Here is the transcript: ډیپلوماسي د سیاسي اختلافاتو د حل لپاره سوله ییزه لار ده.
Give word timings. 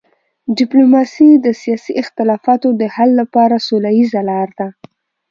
ډیپلوماسي 0.57 1.29
د 1.45 1.47
سیاسي 1.61 1.93
اختلافاتو 2.03 2.69
د 2.81 2.83
حل 2.95 3.09
لپاره 3.21 3.55
سوله 3.67 3.89
ییزه 3.99 4.21
لار 4.29 4.49
ده. 4.59 4.67